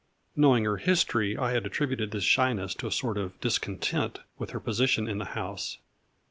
Knowing 0.35 0.65
her 0.65 0.77
history, 0.77 1.37
I 1.37 1.51
had 1.51 1.63
attributed 1.63 2.09
this 2.09 2.23
shyness 2.23 2.73
to 2.73 2.87
a 2.87 2.91
sort 2.91 3.19
of 3.19 3.39
discontent 3.39 4.17
with 4.39 4.49
her 4.49 4.59
position 4.59 5.07
in 5.07 5.19
the 5.19 5.25
house. 5.37 5.77